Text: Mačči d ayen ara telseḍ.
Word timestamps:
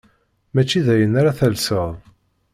Mačči 0.53 0.79
d 0.85 0.87
ayen 0.93 1.17
ara 1.19 1.37
telseḍ. 1.39 1.91